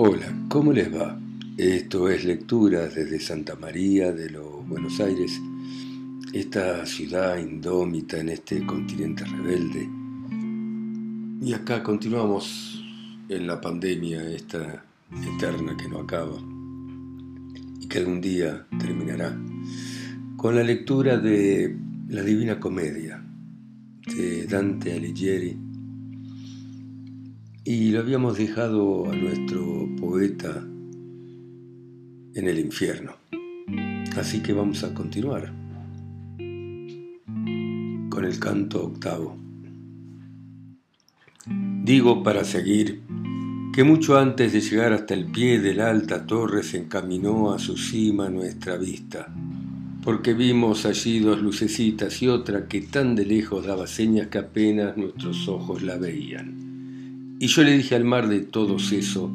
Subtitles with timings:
[0.00, 1.18] Hola, ¿cómo les va?
[1.56, 5.40] Esto es Lecturas desde Santa María de los Buenos Aires,
[6.32, 9.88] esta ciudad indómita en este continente rebelde.
[11.42, 12.80] Y acá continuamos
[13.28, 14.84] en la pandemia, esta
[15.34, 16.38] eterna que no acaba
[17.80, 19.36] y que algún día terminará,
[20.36, 21.76] con la lectura de
[22.08, 23.20] La Divina Comedia
[24.06, 25.67] de Dante Alighieri
[27.70, 30.64] y lo habíamos dejado a nuestro poeta
[32.34, 33.12] en el infierno.
[34.16, 35.52] Así que vamos a continuar
[38.08, 39.36] con el canto octavo.
[41.84, 43.02] Digo para seguir
[43.74, 47.58] que mucho antes de llegar hasta el pie de la alta torre se encaminó a
[47.58, 49.28] su cima nuestra vista,
[50.02, 54.96] porque vimos allí dos lucecitas y otra que tan de lejos daba señas que apenas
[54.96, 56.67] nuestros ojos la veían.
[57.40, 59.30] Y yo le dije al mar de todos eso,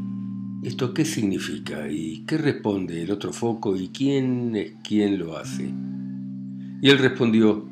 [0.61, 1.89] ¿esto qué significa?
[1.89, 3.77] ¿Y qué responde el otro foco?
[3.77, 5.71] ¿Y quién es quien lo hace?
[6.81, 7.65] Y él respondió,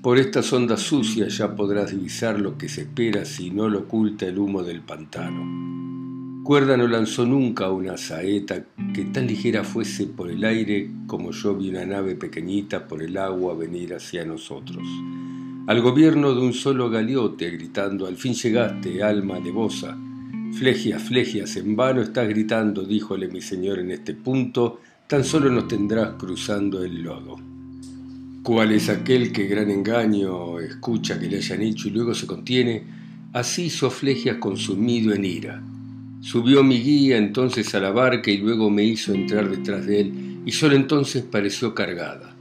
[0.00, 4.24] por estas ondas sucias ya podrás divisar lo que se espera si no lo oculta
[4.24, 6.44] el humo del pantano.
[6.44, 8.64] Cuerda no lanzó nunca una saeta
[8.94, 13.16] que tan ligera fuese por el aire como yo vi una nave pequeñita por el
[13.16, 14.84] agua venir hacia nosotros
[15.66, 19.96] al gobierno de un solo galiote, gritando, al fin llegaste, alma alevosa.
[20.58, 25.68] Flegias, flegias, en vano estás gritando, díjole mi señor en este punto, tan solo nos
[25.68, 27.36] tendrás cruzando el lodo.
[28.42, 32.82] ¿Cuál es aquel que gran engaño escucha que le hayan hecho y luego se contiene?
[33.32, 35.62] Así hizo Flegias consumido en ira.
[36.20, 40.40] Subió mi guía entonces a la barca y luego me hizo entrar detrás de él,
[40.44, 42.31] y solo entonces pareció cargada.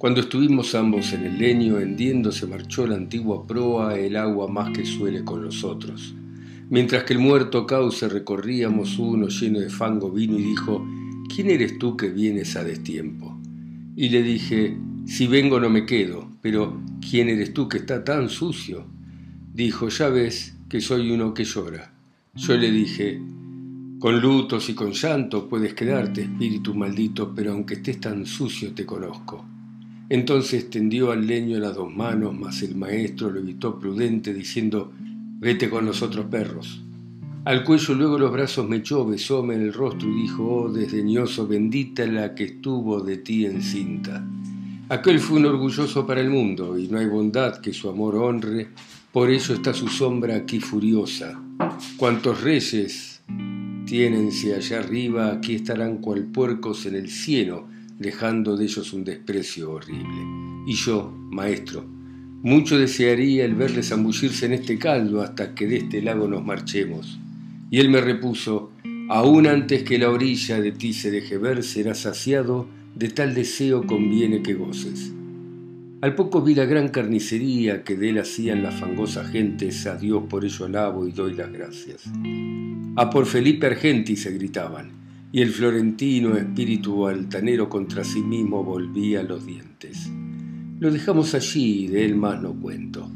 [0.00, 4.70] Cuando estuvimos ambos en el leño, hendiendo se marchó la antigua proa el agua más
[4.70, 6.14] que suele con los otros.
[6.70, 10.82] Mientras que el muerto cauce recorríamos uno lleno de fango vino y dijo,
[11.28, 13.38] ¿quién eres tú que vienes a destiempo?
[13.94, 14.74] Y le dije,
[15.04, 18.86] si vengo no me quedo, pero ¿quién eres tú que está tan sucio?
[19.52, 21.92] Dijo, ya ves que soy uno que llora.
[22.36, 23.20] Yo le dije,
[23.98, 28.86] con lutos y con llanto puedes quedarte, espíritu maldito, pero aunque estés tan sucio te
[28.86, 29.59] conozco.
[30.10, 34.92] Entonces tendió al leño las dos manos, mas el maestro lo evitó prudente, diciendo,
[35.38, 36.82] vete con los otros perros.
[37.44, 41.46] Al cuello luego los brazos me echó, besóme en el rostro y dijo, oh desdeñoso,
[41.46, 44.26] bendita la que estuvo de ti encinta.
[44.88, 48.66] Aquel fue un orgulloso para el mundo, y no hay bondad que su amor honre,
[49.12, 51.40] por ello está su sombra aquí furiosa.
[51.96, 53.22] Cuantos reyes
[53.86, 57.66] tiénense allá arriba, aquí estarán cual puercos en el cielo,
[58.00, 60.64] dejando de ellos un desprecio horrible.
[60.66, 61.84] Y yo, maestro,
[62.42, 67.20] mucho desearía el verles zambullirse en este caldo hasta que de este lago nos marchemos.
[67.70, 68.72] Y él me repuso,
[69.10, 72.66] aún antes que la orilla de ti se deje ver, serás saciado,
[72.96, 75.12] de tal deseo conviene que goces.
[76.00, 80.22] Al poco vi la gran carnicería que de él hacían las fangosas gentes, a Dios
[80.30, 82.04] por ello alabo y doy las gracias.
[82.96, 84.99] A por Felipe Argenti se gritaban,
[85.32, 90.10] y el florentino espíritu altanero contra sí mismo volvía los dientes.
[90.80, 93.08] Lo dejamos allí y de él más no cuento.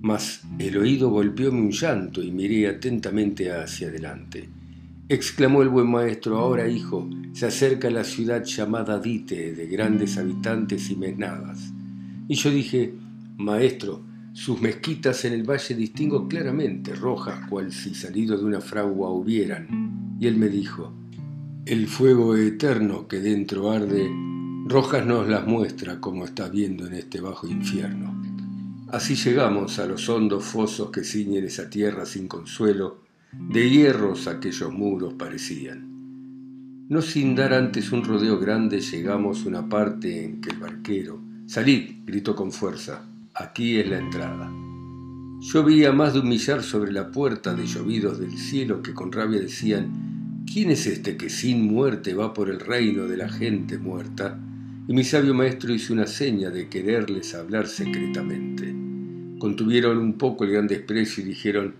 [0.00, 4.48] Mas el oído golpeóme un llanto y miré atentamente hacia adelante.
[5.08, 10.90] Exclamó el buen maestro, ahora hijo, se acerca la ciudad llamada Dite, de grandes habitantes
[10.90, 11.72] y mesnadas.
[12.28, 12.94] Y yo dije,
[13.36, 19.10] maestro, sus mezquitas en el valle distingo claramente, rojas, cual si salido de una fragua
[19.10, 20.16] hubieran.
[20.20, 20.92] Y él me dijo,
[21.68, 24.10] el fuego eterno que dentro arde,
[24.66, 28.22] Rojas nos las muestra como está viendo en este bajo infierno.
[28.90, 33.02] Así llegamos a los hondos fosos que ciñen esa tierra sin consuelo,
[33.32, 36.86] de hierros aquellos muros parecían.
[36.88, 41.20] No sin dar antes un rodeo grande llegamos a una parte en que el barquero,
[41.44, 43.04] salid, gritó con fuerza,
[43.34, 44.50] aquí es la entrada.
[45.40, 49.12] Yo a más de un millar sobre la puerta de llovidos del cielo que con
[49.12, 50.07] rabia decían,
[50.50, 54.40] ¿Quién es este que sin muerte va por el reino de la gente muerta?
[54.88, 58.74] Y mi sabio maestro hizo una seña de quererles hablar secretamente.
[59.38, 61.74] Contuvieron un poco el gran desprecio y dijeron,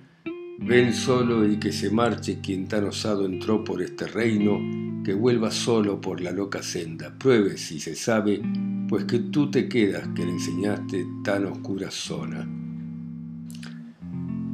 [0.59, 4.61] ven solo y que se marche quien tan osado entró por este reino,
[5.03, 8.43] que vuelva solo por la loca senda, pruebe si se sabe,
[8.87, 12.47] pues que tú te quedas que le enseñaste tan oscura zona.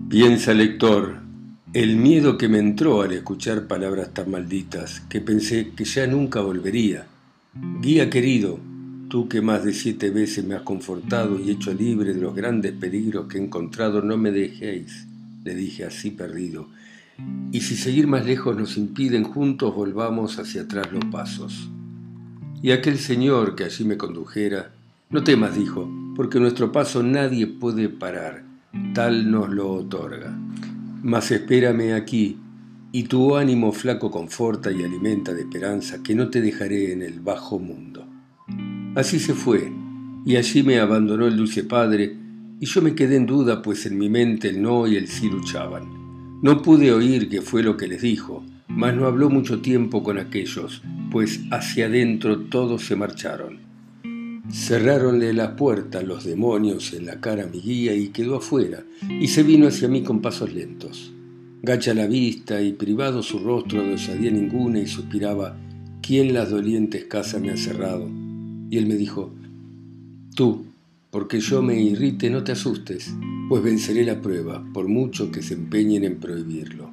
[0.09, 1.24] Piensa, lector,
[1.75, 6.41] el miedo que me entró al escuchar palabras tan malditas, que pensé que ya nunca
[6.41, 7.09] volvería.
[7.81, 8.61] Guía querido,
[9.09, 12.71] tú que más de siete veces me has confortado y hecho libre de los grandes
[12.71, 15.09] peligros que he encontrado, no me dejéis,
[15.43, 16.69] le dije así perdido.
[17.51, 21.71] y si seguir más lejos nos impiden, juntos volvamos hacia atrás los pasos.
[22.63, 24.73] Y aquel señor que allí me condujera,
[25.11, 28.45] no temas, dijo, porque nuestro paso nadie puede parar,
[28.95, 30.39] tal nos lo otorga.
[31.05, 32.39] Mas espérame aquí,
[32.91, 37.21] y tu ánimo flaco conforta y alimenta de esperanza que no te dejaré en el
[37.21, 38.07] bajo mundo.
[38.95, 39.71] Así se fue,
[40.25, 42.17] y allí me abandonó el dulce padre,
[42.59, 45.29] y yo me quedé en duda, pues en mi mente el no y el sí
[45.29, 46.41] luchaban.
[46.41, 50.17] No pude oír qué fue lo que les dijo, mas no habló mucho tiempo con
[50.17, 50.81] aquellos,
[51.11, 53.64] pues hacia adentro todos se marcharon.
[54.53, 59.29] Cerráronle la puerta los demonios en la cara a mi guía y quedó afuera, y
[59.29, 61.13] se vino hacia mí con pasos lentos.
[61.63, 65.57] Gacha la vista y privado su rostro de osadía ninguna y suspiraba,
[66.03, 68.07] ¿quién las dolientes casas me ha cerrado?
[68.69, 69.33] Y él me dijo,
[70.35, 70.67] tú,
[71.11, 73.15] porque yo me irrite, no te asustes,
[73.49, 76.93] pues venceré la prueba, por mucho que se empeñen en prohibirlo.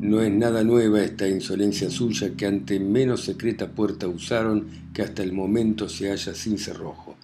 [0.00, 5.22] No es nada nueva esta insolencia suya que ante menos secreta puerta usaron que hasta
[5.22, 7.16] el momento se halla sin cerrojo.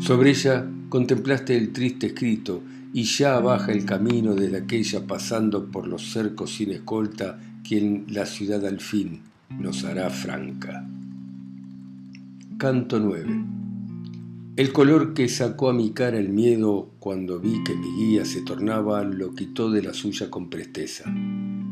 [0.00, 5.86] Sobre ella contemplaste el triste escrito y ya baja el camino desde aquella pasando por
[5.86, 9.22] los cercos sin escolta, quien la ciudad al fin
[9.58, 10.86] nos hará franca.
[12.58, 13.57] Canto 9.
[14.58, 18.42] El color que sacó a mi cara el miedo cuando vi que mi guía se
[18.42, 21.04] tornaba lo quitó de la suya con presteza.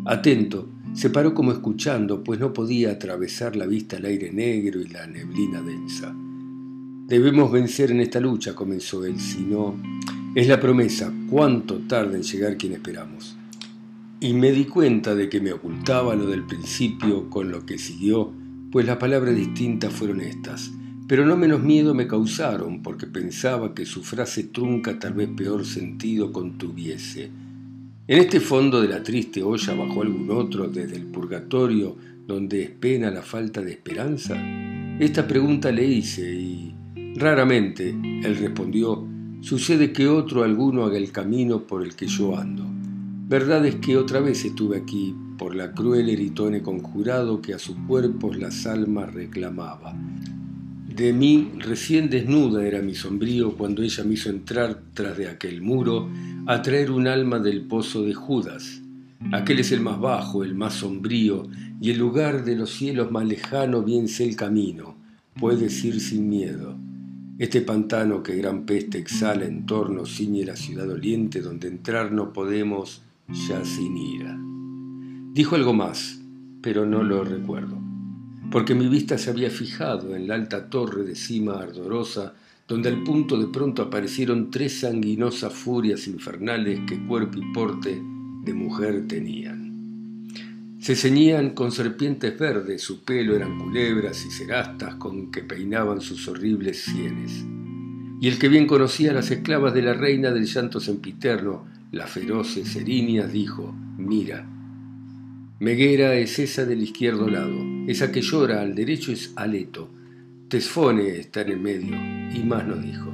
[0.05, 4.87] Atento, se paró como escuchando, pues no podía atravesar la vista al aire negro y
[4.87, 6.15] la neblina densa.
[7.09, 9.75] Debemos vencer en esta lucha, comenzó él, si no,
[10.37, 13.37] es la promesa, cuánto tarda en llegar quien esperamos.
[14.21, 18.33] Y me di cuenta de que me ocultaba lo del principio con lo que siguió,
[18.71, 20.71] pues las palabras distintas fueron estas,
[21.09, 25.65] pero no menos miedo me causaron porque pensaba que su frase trunca tal vez peor
[25.65, 27.31] sentido contuviese.
[28.09, 32.71] En este fondo de la triste olla bajó algún otro desde el purgatorio donde es
[32.71, 34.37] pena la falta de esperanza.
[34.99, 36.75] Esta pregunta le hice y
[37.17, 39.07] raramente él respondió
[39.41, 42.65] sucede que otro alguno haga el camino por el que yo ando.
[43.29, 47.77] Verdad es que otra vez estuve aquí por la cruel eritone conjurado que a sus
[47.87, 49.95] cuerpos las almas reclamaba.
[50.97, 55.61] De mí recién desnuda era mi sombrío cuando ella me hizo entrar tras de aquel
[55.61, 56.09] muro
[56.47, 58.81] a traer un alma del pozo de Judas.
[59.31, 61.49] Aquel es el más bajo, el más sombrío,
[61.83, 64.97] y el lugar de los cielos más lejano bien sé el camino,
[65.39, 66.79] puedes ir sin miedo.
[67.39, 72.33] Este pantano que gran peste exhala en torno ciñe la ciudad doliente donde entrar no
[72.33, 74.35] podemos ya sin ira.
[75.35, 76.23] Dijo algo más,
[76.63, 77.79] pero no lo recuerdo,
[78.51, 82.35] porque mi vista se había fijado en la alta torre de cima ardorosa
[82.69, 88.03] donde al punto de pronto aparecieron tres sanguinosas furias infernales que cuerpo y porte
[88.45, 89.67] de mujer tenían.
[90.81, 96.29] Se ceñían con serpientes verdes, su pelo eran culebras y cerastas con que peinaban sus
[96.29, 97.45] horribles sienes.
[98.21, 102.75] Y el que bien conocía las esclavas de la reina del llanto sempiterno, las feroces
[102.77, 104.47] erinias, dijo, mira,
[105.59, 109.89] Meguera es esa del izquierdo lado, esa que llora al derecho es Aleto,
[110.49, 111.97] Tesfone está en el medio,
[112.33, 113.13] y más no dijo.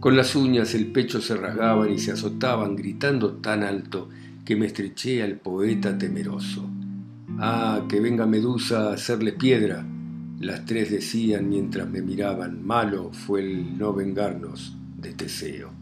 [0.00, 4.08] Con las uñas el pecho se rasgaban y se azotaban gritando tan alto
[4.44, 6.68] que me estreché al poeta temeroso.
[7.38, 9.86] Ah, que venga Medusa a hacerle piedra.
[10.40, 15.79] Las tres decían mientras me miraban, malo fue el no vengarnos de Teseo.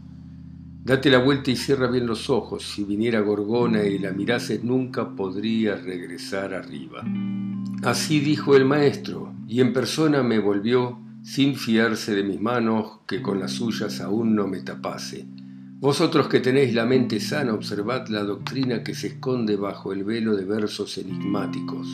[0.83, 5.15] Date la vuelta y cierra bien los ojos, si viniera Gorgona y la mirases nunca
[5.15, 7.03] podría regresar arriba.
[7.83, 13.21] Así dijo el maestro, y en persona me volvió, sin fiarse de mis manos, que
[13.21, 15.27] con las suyas aún no me tapase.
[15.79, 20.35] Vosotros que tenéis la mente sana, observad la doctrina que se esconde bajo el velo
[20.35, 21.87] de versos enigmáticos.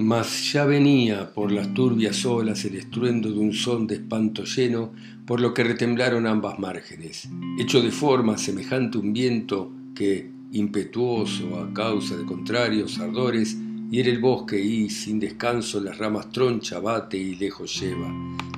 [0.00, 4.92] Mas ya venía por las turbias olas el estruendo de un son de espanto lleno,
[5.26, 7.28] por lo que retemblaron ambas márgenes,
[7.58, 13.58] hecho de forma semejante a un viento que, impetuoso a causa de contrarios ardores,
[13.90, 18.08] hiere el bosque y, sin descanso, las ramas troncha, bate y lejos lleva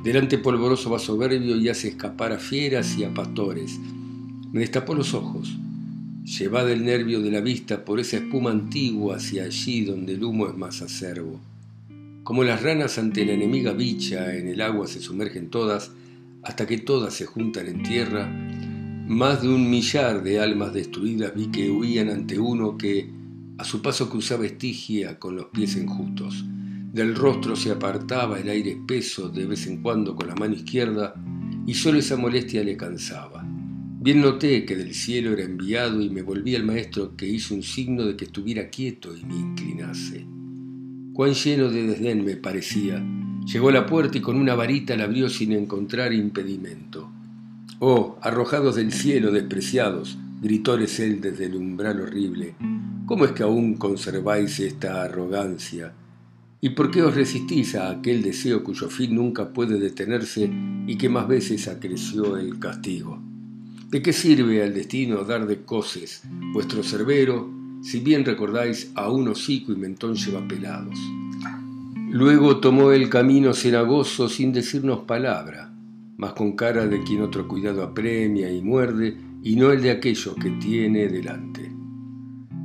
[0.05, 3.81] Delante polvoroso va soberbio y hace escapar a fieras y a pastores.
[4.53, 5.57] Me destapó los ojos.
[6.25, 10.47] Llevada el nervio de la vista por esa espuma antigua hacia allí donde el humo
[10.49, 11.41] es más acervo.
[12.25, 15.93] Como las ranas ante la enemiga bicha, en el agua se sumergen todas,
[16.43, 18.29] hasta que todas se juntan en tierra,
[19.11, 23.11] más de un millar de almas destruidas vi que huían ante uno que,
[23.59, 26.45] a su paso cruzaba Estigia con los pies enjutos.
[26.93, 31.15] Del rostro se apartaba el aire espeso de vez en cuando con la mano izquierda
[31.67, 33.45] y solo esa molestia le cansaba.
[34.03, 37.63] Bien noté que del cielo era enviado y me volví al maestro que hizo un
[37.63, 40.25] signo de que estuviera quieto y me inclinase.
[41.13, 43.05] Cuán lleno de desdén me parecía.
[43.45, 47.11] Llegó a la puerta y con una varita la abrió sin encontrar impedimento.
[47.79, 52.55] Oh, arrojados del cielo, despreciados, gritóles él desde el umbral horrible,
[53.05, 55.93] ¿cómo es que aún conserváis esta arrogancia?
[56.63, 60.51] ¿Y por qué os resistís a aquel deseo cuyo fin nunca puede detenerse
[60.87, 63.21] y que más veces acreció el castigo?
[63.91, 67.51] ¿De qué sirve al destino dar de coces vuestro cerbero,
[67.83, 70.97] si bien recordáis a un hocico y mentón lleva pelados?
[72.13, 75.73] Luego tomó el camino cenagoso sin decirnos palabra,
[76.19, 80.37] mas con cara de quien otro cuidado apremia y muerde, y no el de aquellos
[80.37, 81.73] que tiene delante.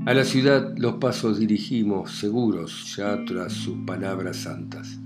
[0.06, 5.00] A la ciudad los pasos dirigimos, seguros, ya tras sus palabras santas.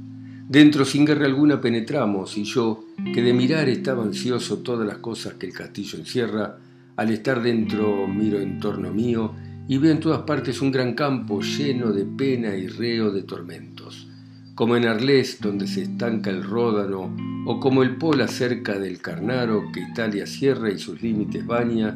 [0.50, 5.36] Dentro sin guerra alguna penetramos y yo, que de mirar estaba ansioso todas las cosas
[5.36, 6.58] que el castillo encierra,
[6.96, 9.36] al estar dentro miro en torno mío
[9.68, 14.08] y veo en todas partes un gran campo lleno de pena y reo de tormentos,
[14.56, 17.16] como en Arles donde se estanca el Ródano
[17.46, 21.96] o como el Pola cerca del Carnaro que Italia cierra y sus límites baña,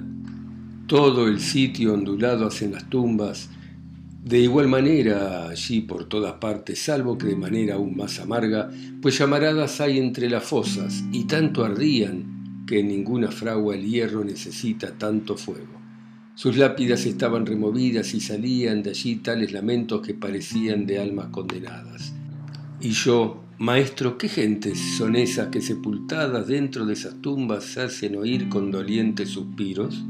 [0.86, 3.50] todo el sitio ondulado hacen las tumbas,
[4.24, 9.20] de igual manera allí por todas partes, salvo que de manera aún más amarga, pues
[9.20, 14.98] llamaradas hay entre las fosas, y tanto ardían que en ninguna fragua el hierro necesita
[14.98, 15.74] tanto fuego.
[16.36, 22.14] Sus lápidas estaban removidas y salían de allí tales lamentos que parecían de almas condenadas.
[22.80, 28.48] Y yo, maestro, ¿qué gentes son esas que sepultadas dentro de esas tumbas hacen oír
[28.48, 30.02] con dolientes suspiros?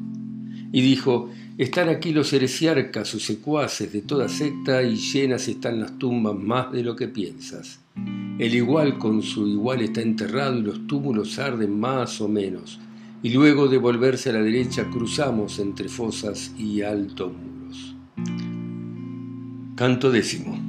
[0.74, 6.00] Y dijo, están aquí los heresiarcas, sus secuaces de toda secta, y llenas están las
[6.00, 7.80] tumbas más de lo que piensas.
[8.40, 12.80] El igual con su igual está enterrado y los túmulos arden más o menos.
[13.22, 17.96] Y luego de volverse a la derecha cruzamos entre fosas y altos muros.
[19.76, 20.60] Canto décimo.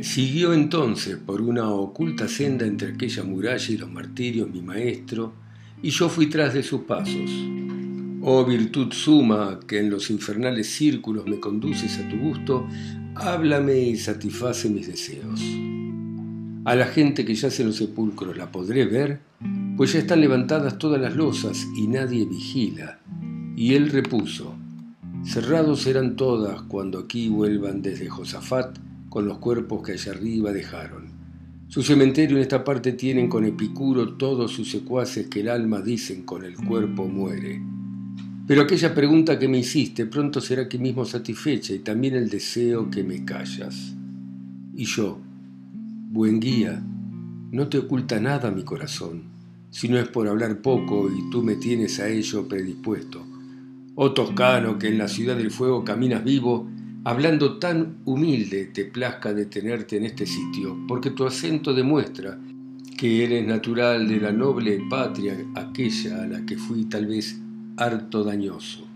[0.00, 5.32] Siguió entonces por una oculta senda entre aquella muralla y los martirios mi maestro,
[5.80, 7.30] y yo fui tras de sus pasos.
[8.24, 12.68] Oh virtud suma que en los infernales círculos me conduces a tu gusto,
[13.16, 15.40] háblame y satisface mis deseos.
[16.64, 19.18] A la gente que yace en los sepulcros la podré ver,
[19.76, 23.00] pues ya están levantadas todas las losas y nadie vigila.
[23.56, 24.54] Y él repuso,
[25.24, 31.08] cerrados serán todas cuando aquí vuelvan desde Josafat con los cuerpos que allá arriba dejaron.
[31.66, 36.22] Su cementerio en esta parte tienen con Epicuro todos sus secuaces que el alma dicen
[36.22, 37.60] con el cuerpo muere.
[38.46, 42.90] Pero aquella pregunta que me hiciste pronto será aquí mismo satisfecha y también el deseo
[42.90, 43.94] que me callas.
[44.74, 45.18] Y yo,
[46.10, 46.82] buen guía,
[47.52, 49.24] no te oculta nada mi corazón,
[49.70, 53.24] si no es por hablar poco y tú me tienes a ello predispuesto.
[53.94, 56.68] Oh toscano, que en la ciudad del fuego caminas vivo,
[57.04, 62.38] hablando tan humilde te plazca detenerte en este sitio, porque tu acento demuestra
[62.98, 67.38] que eres natural de la noble patria aquella a la que fui tal vez
[67.76, 68.86] harto dañoso.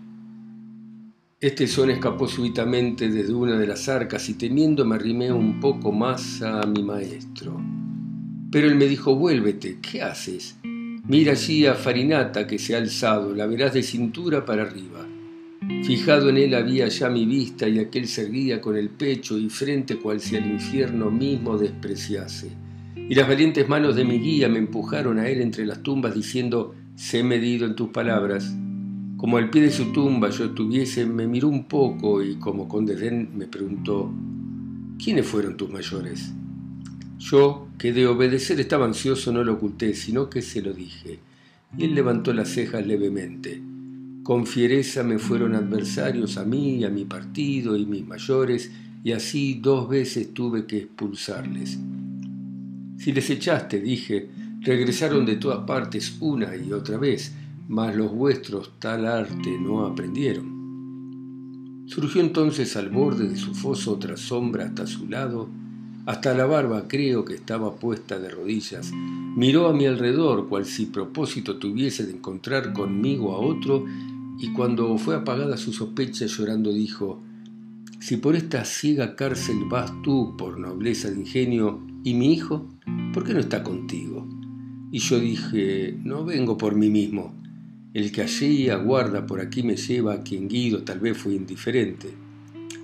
[1.39, 5.91] Este son escapó súbitamente desde una de las arcas y temiendo me arrimé un poco
[5.91, 7.61] más a mi maestro.
[8.51, 10.57] Pero él me dijo, vuélvete, ¿qué haces?
[10.63, 15.05] Mira allí a Farinata que se ha alzado, la verás de cintura para arriba.
[15.83, 19.49] Fijado en él había ya mi vista y aquel se erguía con el pecho y
[19.49, 22.51] frente cual si al infierno mismo despreciase.
[22.95, 26.73] Y las valientes manos de mi guía me empujaron a él entre las tumbas diciendo,
[26.95, 28.55] sé medido en tus palabras,
[29.17, 32.85] como al pie de su tumba yo estuviese, me miró un poco y como con
[32.85, 34.13] desdén me preguntó,
[35.03, 36.31] ¿quiénes fueron tus mayores?
[37.17, 41.19] Yo, que de obedecer estaba ansioso, no lo oculté, sino que se lo dije.
[41.75, 43.59] Y él levantó las cejas levemente.
[44.21, 48.71] Con fiereza me fueron adversarios a mí, a mi partido y mis mayores,
[49.03, 51.79] y así dos veces tuve que expulsarles.
[52.99, 54.29] Si les echaste, dije,
[54.61, 57.33] regresaron de todas partes una y otra vez,
[57.67, 61.83] mas los vuestros tal arte no aprendieron.
[61.87, 65.49] Surgió entonces al borde de su foso otra sombra hasta su lado,
[66.05, 70.85] hasta la barba creo que estaba puesta de rodillas, miró a mi alrededor cual si
[70.85, 73.85] propósito tuviese de encontrar conmigo a otro,
[74.39, 77.21] y cuando fue apagada su sospecha llorando dijo,
[77.99, 82.67] si por esta ciega cárcel vas tú por nobleza de ingenio, ¿y mi hijo?
[83.13, 84.27] ¿Por qué no está contigo?
[84.91, 87.33] Y yo dije, no vengo por mí mismo,
[87.93, 92.09] el que allí aguarda por aquí me lleva a quien Guido tal vez fue indiferente.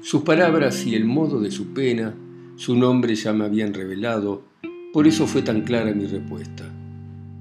[0.01, 2.15] Sus palabras y el modo de su pena,
[2.55, 4.43] su nombre ya me habían revelado,
[4.91, 6.71] por eso fue tan clara mi respuesta.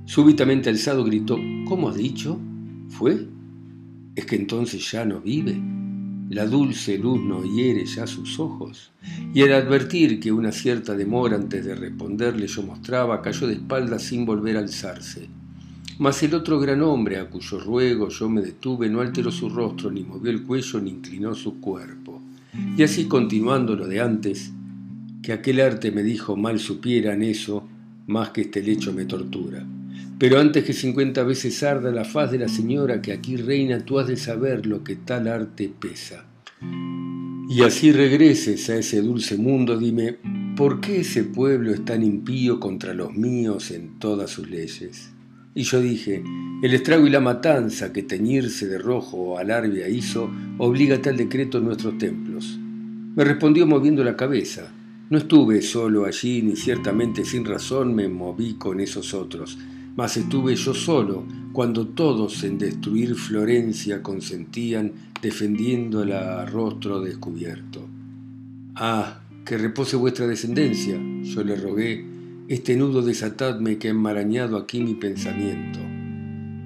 [0.05, 2.39] Súbitamente alzado gritó, ¿Cómo has dicho?
[2.89, 3.27] ¿Fue?
[4.15, 5.59] ¿Es que entonces ya no vive?
[6.29, 8.93] La dulce luz no hiere ya sus ojos.
[9.35, 14.03] Y al advertir que una cierta demora antes de responderle yo mostraba, cayó de espaldas
[14.03, 15.29] sin volver a alzarse.
[16.03, 19.89] Mas el otro gran hombre, a cuyo ruego yo me detuve, no alteró su rostro,
[19.89, 22.21] ni movió el cuello, ni inclinó su cuerpo.
[22.77, 24.51] Y así continuando lo de antes,
[25.23, 27.69] que aquel arte me dijo mal supieran eso,
[28.09, 29.65] más que este lecho me tortura.
[30.19, 34.01] Pero antes que cincuenta veces arda la faz de la señora que aquí reina, tú
[34.01, 36.25] has de saber lo que tal arte pesa.
[37.49, 40.17] Y así regreses a ese dulce mundo, dime,
[40.57, 45.12] ¿por qué ese pueblo es tan impío contra los míos en todas sus leyes?
[45.55, 46.25] Y yo dije,
[46.63, 51.59] el estrago y la matanza que teñirse de rojo a Larbia hizo, obliga tal decreto
[51.59, 52.59] en nuestros templos.
[53.15, 54.73] Me respondió moviendo la cabeza.
[55.11, 59.59] No estuve solo allí, ni ciertamente sin razón me moví con esos otros,
[59.95, 67.87] mas estuve yo solo cuando todos en destruir Florencia consentían, defendiéndola a rostro descubierto.
[68.75, 72.12] Ah, que repose vuestra descendencia, yo le rogué,
[72.49, 75.79] este nudo desatadme que ha enmarañado aquí mi pensamiento.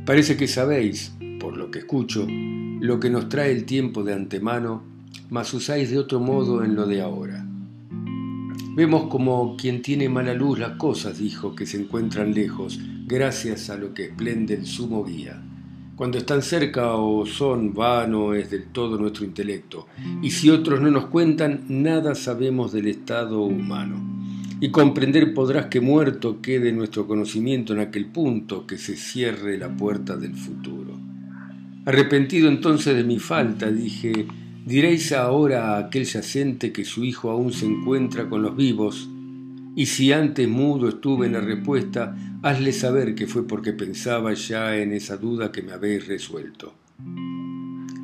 [0.04, 2.26] Parece que sabéis, por lo que escucho,
[2.80, 4.83] lo que nos trae el tiempo de antemano,
[5.30, 7.47] mas usáis de otro modo en lo de ahora.
[8.75, 13.76] Vemos como quien tiene mala luz las cosas, dijo, que se encuentran lejos, gracias a
[13.76, 15.42] lo que esplende el sumo guía.
[15.97, 19.87] Cuando están cerca o son vano es del todo nuestro intelecto,
[20.23, 24.15] y si otros no nos cuentan, nada sabemos del estado humano.
[24.61, 29.69] Y comprender podrás que muerto quede nuestro conocimiento en aquel punto que se cierre la
[29.69, 30.99] puerta del futuro.
[31.85, 34.27] Arrepentido entonces de mi falta, dije,
[34.67, 39.09] Diréis ahora a aquel yacente que su hijo aún se encuentra con los vivos,
[39.77, 44.77] y si antes mudo estuve en la respuesta, hazle saber que fue porque pensaba ya
[44.77, 46.75] en esa duda que me habéis resuelto.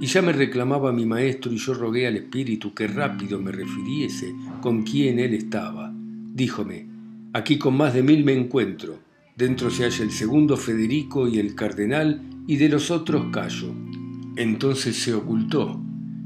[0.00, 4.32] Y ya me reclamaba mi maestro y yo rogué al espíritu que rápido me refiriese
[4.60, 5.92] con quién él estaba.
[6.34, 6.86] Díjome,
[7.34, 8.98] aquí con más de mil me encuentro,
[9.36, 13.74] dentro se halla el segundo Federico y el cardenal y de los otros callo.
[14.36, 15.78] Entonces se ocultó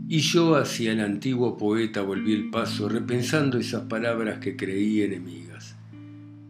[0.09, 5.75] y yo hacia el antiguo poeta volví el paso, repensando esas palabras que creí enemigas.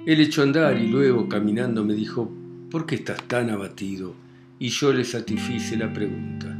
[0.04, 2.30] Él echó a andar y luego, caminando, me dijo,
[2.70, 4.14] ¿por qué estás tan abatido?
[4.58, 6.54] Y yo le satisfice la pregunta.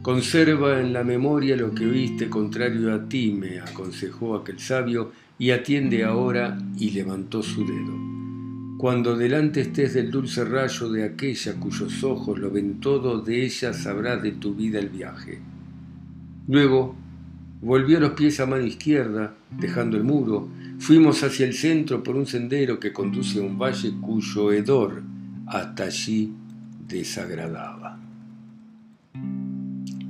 [0.00, 5.50] Conserva en la memoria lo que oíste contrario a ti, me aconsejó aquel sabio, y
[5.50, 8.78] atiende ahora, y levantó su dedo.
[8.78, 13.72] Cuando delante estés del dulce rayo de aquella cuyos ojos lo ven todo, de ella
[13.72, 15.40] sabrás de tu vida el viaje.
[16.46, 16.94] Luego
[17.60, 20.48] volvió los pies a mano izquierda, dejando el muro.
[20.78, 25.02] Fuimos hacia el centro por un sendero que conduce a un valle cuyo hedor
[25.48, 26.32] hasta allí
[26.86, 27.98] desagradaba.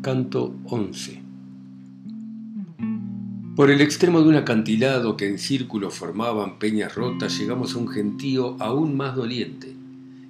[0.02, 1.21] Canto 11
[3.54, 7.88] Por el extremo de un acantilado que en círculo formaban peñas rotas llegamos a un
[7.88, 9.74] gentío aún más doliente,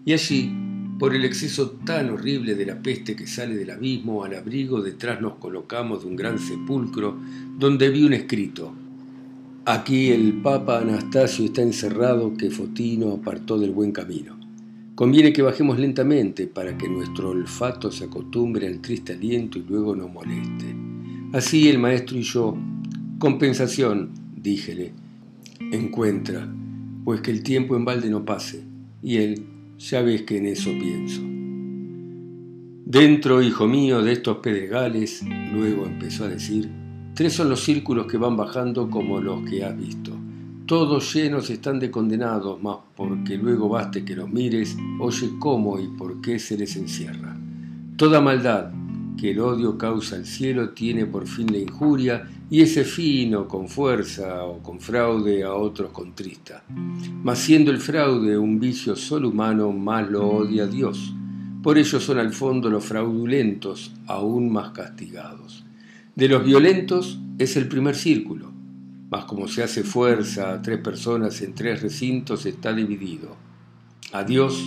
[0.05, 0.53] y allí
[0.99, 5.21] por el exceso tan horrible de la peste que sale del abismo, al abrigo detrás
[5.21, 7.17] nos colocamos de un gran sepulcro
[7.59, 8.73] donde vi un escrito.
[9.67, 14.37] Aquí el Papa Anastasio está encerrado que Fotino apartó del buen camino.
[14.97, 19.95] Conviene que bajemos lentamente para que nuestro olfato se acostumbre al triste aliento y luego
[19.95, 20.75] no moleste.
[21.33, 22.57] Así el maestro y yo,
[23.23, 24.95] compensación, díjele,
[25.71, 26.53] encuentra,
[27.05, 28.65] pues que el tiempo en balde no pase.
[29.01, 29.47] Y él,
[29.79, 31.23] ya ves que en eso pienso.
[32.85, 36.69] Dentro, hijo mío, de estos pedregales, luego empezó a decir,
[37.15, 40.11] tres son los círculos que van bajando como los que has visto.
[40.67, 45.87] Todos llenos están de condenados, mas porque luego baste que los mires, oye cómo y
[45.87, 47.37] por qué se les encierra.
[47.97, 48.73] Toda maldad
[49.23, 53.69] que el odio causa al cielo tiene por fin la injuria y ese fino con
[53.69, 56.65] fuerza o con fraude a otros contrista.
[57.23, 61.15] Mas siendo el fraude un vicio solo humano, más lo odia Dios.
[61.63, 65.65] Por ello son al fondo los fraudulentos aún más castigados.
[66.17, 68.51] De los violentos es el primer círculo,
[69.09, 73.37] mas como se hace fuerza a tres personas en tres recintos está dividido.
[74.11, 74.61] A Dios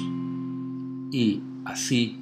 [1.12, 2.22] y así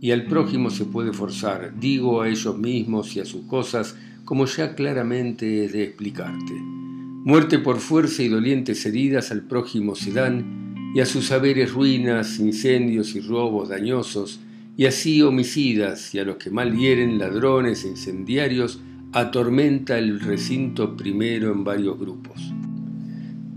[0.00, 4.46] y al prójimo se puede forzar, digo a ellos mismos y a sus cosas, como
[4.46, 6.54] ya claramente he de explicarte.
[6.54, 12.40] Muerte por fuerza y dolientes heridas al prójimo se dan, y a sus saberes ruinas,
[12.40, 14.40] incendios y robos dañosos,
[14.76, 18.80] y así homicidas, y a los que mal hieren, ladrones e incendiarios,
[19.12, 22.40] atormenta el recinto primero en varios grupos.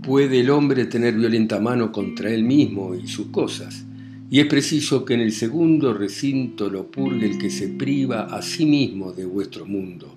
[0.02, 3.86] ¿Puede el hombre tener violenta mano contra él mismo y sus cosas?
[4.30, 8.42] Y es preciso que en el segundo recinto lo purgue el que se priva a
[8.42, 10.14] sí mismo de vuestro mundo.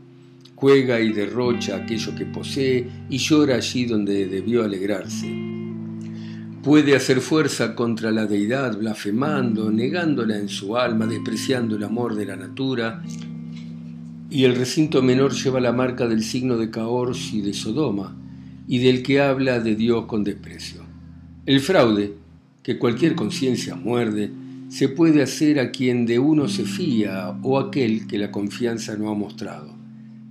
[0.55, 5.27] Juega y derrocha aquello que posee y llora allí donde debió alegrarse.
[6.63, 12.25] Puede hacer fuerza contra la deidad, blasfemando, negándola en su alma, despreciando el amor de
[12.25, 13.03] la natura,
[14.29, 18.17] y el recinto menor lleva la marca del signo de Caors y de Sodoma,
[18.67, 20.81] y del que habla de Dios con desprecio.
[21.45, 22.15] El fraude,
[22.67, 24.29] que cualquier conciencia muerde,
[24.67, 29.09] se puede hacer a quien de uno se fía o aquel que la confianza no
[29.09, 29.73] ha mostrado.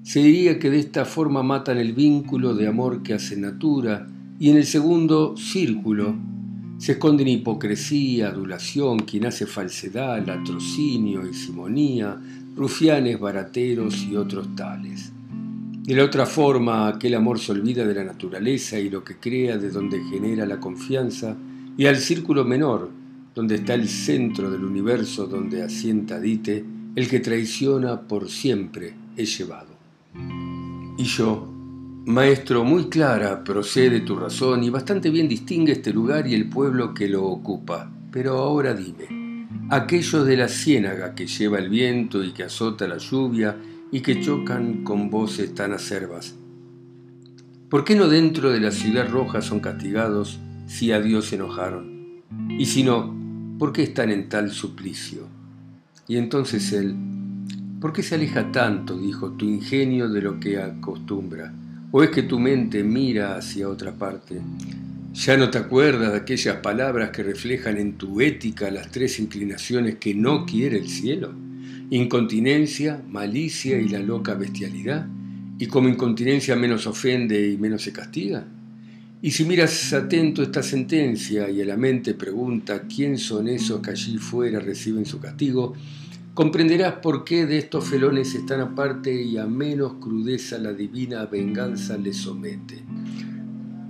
[0.02, 4.06] Se diría que de esta forma matan el vínculo de amor que hace natura
[4.38, 6.14] y en el segundo círculo
[6.76, 12.20] se esconden hipocresía, adulación, quien hace falsedad, latrocinio y simonía,
[12.54, 15.10] rufianes, barateros y otros tales.
[15.84, 19.56] De la otra forma, aquel amor se olvida de la naturaleza y lo que crea
[19.56, 21.34] de donde genera la confianza,
[21.76, 22.90] y al círculo menor,
[23.34, 29.36] donde está el centro del universo donde asienta Dite, el que traiciona por siempre es
[29.36, 29.76] llevado.
[30.96, 31.46] Y yo,
[32.06, 36.94] maestro, muy clara procede tu razón y bastante bien distingue este lugar y el pueblo
[36.94, 37.92] que lo ocupa.
[38.10, 42.96] Pero ahora dime, aquellos de la ciénaga que lleva el viento y que azota la
[42.96, 43.58] lluvia
[43.92, 46.34] y que chocan con voces tan acervas.
[47.68, 52.22] ¿Por qué no dentro de la ciudad roja son castigados si a Dios se enojaron?
[52.58, 53.14] Y si no,
[53.58, 55.28] ¿por qué están en tal suplicio?
[56.08, 56.94] Y entonces él,
[57.80, 61.52] ¿por qué se aleja tanto, dijo, tu ingenio de lo que acostumbra?
[61.92, 64.40] ¿O es que tu mente mira hacia otra parte?
[65.14, 69.96] ¿Ya no te acuerdas de aquellas palabras que reflejan en tu ética las tres inclinaciones
[69.96, 71.32] que no quiere el cielo?
[71.90, 75.06] incontinencia, malicia y la loca bestialidad,
[75.58, 78.44] y como incontinencia menos ofende y menos se castiga.
[79.22, 83.90] Y si miras atento esta sentencia y a la mente pregunta quién son esos que
[83.90, 85.72] allí fuera reciben su castigo,
[86.34, 91.96] comprenderás por qué de estos felones están aparte y a menos crudeza la divina venganza
[91.96, 92.84] les somete.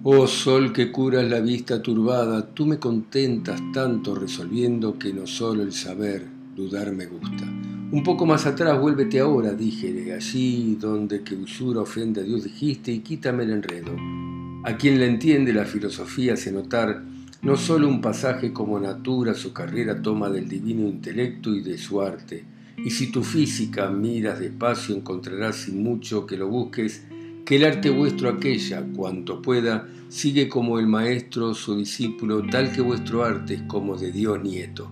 [0.04, 5.64] Oh sol que curas la vista turbada, tú me contentas tanto resolviendo que no solo
[5.64, 7.44] el saber, dudar me gusta.
[7.90, 12.92] Un poco más atrás, vuélvete ahora, dije, allí donde que usura ofende a Dios dijiste,
[12.92, 14.25] y quítame el enredo.
[14.66, 17.00] A quien le entiende la filosofía hace notar
[17.42, 22.02] no solo un pasaje como natura su carrera toma del divino intelecto y de su
[22.02, 22.44] arte,
[22.76, 27.04] y si tu física miras despacio encontrarás sin mucho que lo busques,
[27.44, 32.80] que el arte vuestro aquella, cuanto pueda, sigue como el maestro su discípulo, tal que
[32.80, 34.90] vuestro arte es como de Dios nieto.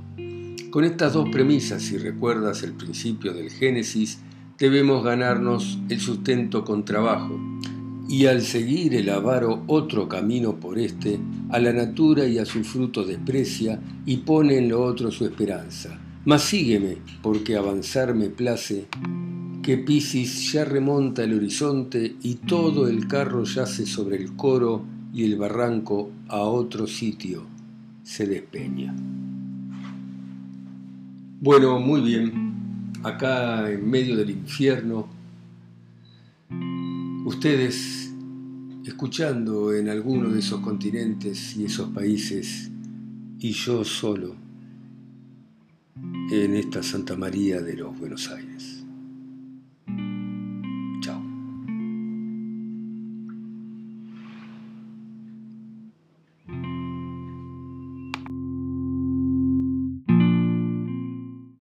[0.70, 4.20] Con estas dos premisas, si recuerdas el principio del Génesis,
[4.56, 7.40] debemos ganarnos el sustento con trabajo,
[8.08, 11.18] y al seguir el avaro otro camino por este,
[11.50, 15.98] a la natura y a su fruto desprecia y pone en lo otro su esperanza.
[16.24, 18.86] Mas sígueme, porque avanzar me place,
[19.62, 25.24] que Piscis ya remonta el horizonte y todo el carro yace sobre el coro y
[25.24, 27.46] el barranco a otro sitio
[28.02, 28.94] se despeña.
[31.40, 32.92] Bueno, muy bien.
[33.02, 35.08] Acá en medio del infierno,
[37.24, 38.12] ustedes
[38.84, 42.70] escuchando en alguno de esos continentes y esos países,
[43.38, 44.36] y yo solo
[46.30, 48.73] en esta Santa María de los Buenos Aires.